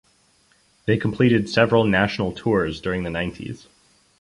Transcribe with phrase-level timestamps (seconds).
[0.87, 3.67] They completed several national tours during the nineties.